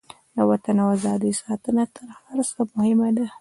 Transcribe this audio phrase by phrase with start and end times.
[0.35, 3.25] د وطن او ازادۍ ساتنه تر هر څه مهمه ده.